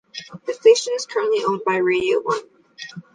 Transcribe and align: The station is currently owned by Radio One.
The 0.47 0.53
station 0.55 0.93
is 0.95 1.05
currently 1.05 1.43
owned 1.45 1.61
by 1.63 1.75
Radio 1.77 2.21
One. 2.21 2.39